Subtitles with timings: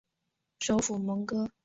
[0.61, 1.51] 首府蒙戈。